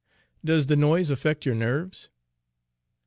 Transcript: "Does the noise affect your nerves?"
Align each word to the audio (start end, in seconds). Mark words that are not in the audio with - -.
"Does 0.43 0.65
the 0.65 0.75
noise 0.75 1.11
affect 1.11 1.45
your 1.45 1.53
nerves?" 1.53 2.09